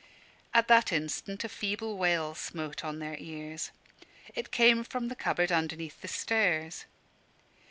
[0.51, 3.69] At that instant a feeble wail smote on their ears.
[4.33, 6.85] It came from the cupboard underneath the stairs.